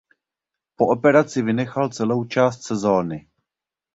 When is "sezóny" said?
2.67-3.27